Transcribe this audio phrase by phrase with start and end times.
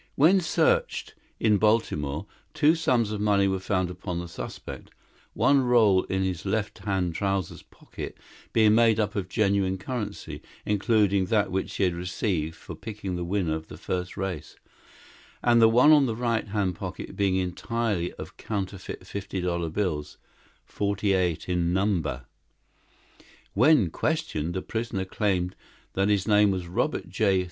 [0.15, 4.89] When searched, in Baltimore, two sums of money were found upon the suspect
[5.35, 8.17] one roll in his left hand trousers pocket
[8.51, 13.23] being made up of genuine currency, including that which he had received for picking the
[13.23, 14.55] winner of the first race,
[15.43, 20.17] and the one in the right hand pocket being entirely of counterfeit fifty dollar bills
[20.65, 22.25] forty eight in number.
[23.53, 25.55] When questioned, the prisoner claimed
[25.93, 27.39] that his name was Robert J.